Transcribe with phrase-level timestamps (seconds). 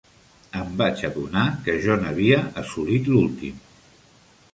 [0.59, 3.61] Em vaig adonar que jo n'havia assolit l'últim.